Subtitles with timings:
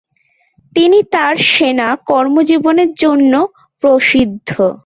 [0.75, 3.33] তিনি তার সেনা কর্মজীবনের জন্য
[3.83, 4.49] প্রসিদ্ধ।